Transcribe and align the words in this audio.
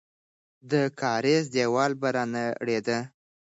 د 0.71 0.73
کارېز 0.99 1.43
دیوال 1.55 1.91
به 2.01 2.09
رانړېده. 2.15 2.99